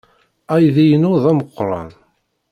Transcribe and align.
Aydi-inu 0.53 1.13
d 1.23 1.25
ameqran. 1.31 1.89